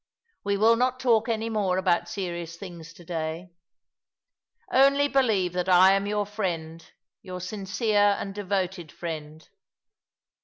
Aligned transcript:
We 0.43 0.57
will 0.57 0.77
not 0.77 0.99
talk 0.99 1.29
any 1.29 1.47
more 1.47 1.77
about 1.77 2.09
serious 2.09 2.57
things 2.57 2.91
to 2.93 3.05
day. 3.05 3.51
Only 4.71 5.07
believe 5.07 5.53
that 5.53 5.69
I 5.69 5.93
am 5.93 6.07
your 6.07 6.25
friend— 6.25 6.83
your 7.21 7.39
sincere 7.39 8.17
and 8.19 8.33
devoted 8.33 8.91
friend. 8.91 9.47